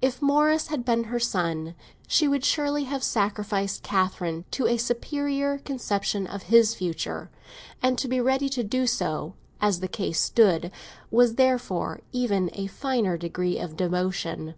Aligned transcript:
If 0.00 0.22
Morris 0.22 0.68
had 0.68 0.84
been 0.84 1.02
her 1.10 1.18
son, 1.18 1.74
she 2.06 2.28
would 2.28 2.44
certainly 2.44 2.84
have 2.84 3.02
sacrificed 3.02 3.82
Catherine 3.82 4.44
to 4.52 4.68
a 4.68 4.76
superior 4.76 5.58
conception 5.58 6.24
of 6.24 6.44
his 6.44 6.72
future; 6.76 7.32
and 7.82 7.98
to 7.98 8.06
be 8.06 8.20
ready 8.20 8.48
to 8.50 8.62
do 8.62 8.86
so 8.86 9.34
as 9.60 9.80
the 9.80 9.88
case 9.88 10.20
stood 10.20 10.70
was 11.10 11.34
therefore 11.34 11.98
even 12.12 12.48
a 12.52 12.68
finer 12.68 13.16
degree 13.18 13.58
of 13.58 13.76
devotion. 13.76 14.54